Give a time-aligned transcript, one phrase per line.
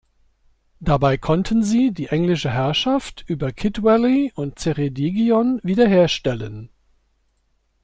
[0.79, 6.71] Dabei konnten sie die englische Herrschaft über Kidwelly und Ceredigion wiederherstellen.